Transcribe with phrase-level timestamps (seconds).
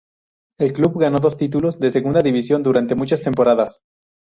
[0.57, 3.83] El club ganó dos títulos de segunda división durante muchas temporadas.